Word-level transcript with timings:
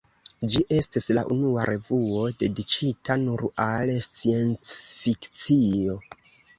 Ĝi 0.53 0.61
estis 0.77 1.09
la 1.17 1.23
unua 1.35 1.65
revuo 1.71 2.25
dediĉita 2.41 3.21
nur 3.27 3.47
al 3.69 3.95
sciencfikcio. 4.09 6.05